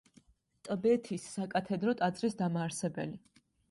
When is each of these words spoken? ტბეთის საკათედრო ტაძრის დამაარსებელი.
ტბეთის 0.67 1.29
საკათედრო 1.35 1.97
ტაძრის 2.03 2.43
დამაარსებელი. 2.45 3.19